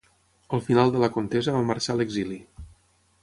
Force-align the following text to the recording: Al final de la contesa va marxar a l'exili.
Al 0.57 0.63
final 0.69 0.91
de 0.95 1.01
la 1.03 1.09
contesa 1.17 1.53
va 1.57 1.61
marxar 1.71 1.95
a 1.97 1.99
l'exili. 2.01 2.39